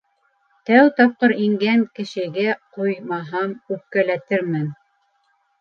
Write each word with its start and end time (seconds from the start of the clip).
Тәү 0.69 0.87
тапҡыр 0.99 1.33
ингән 1.47 1.83
кешегә 1.99 2.57
ҡуймаһам, 2.79 3.55
үпкәләтермен! 3.77 4.69